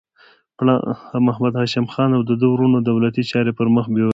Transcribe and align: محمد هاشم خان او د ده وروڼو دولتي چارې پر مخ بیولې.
محمد 1.27 1.53
هاشم 1.59 1.85
خان 1.93 2.09
او 2.17 2.21
د 2.29 2.31
ده 2.39 2.47
وروڼو 2.49 2.77
دولتي 2.89 3.23
چارې 3.31 3.51
پر 3.57 3.67
مخ 3.75 3.85
بیولې. 3.93 4.09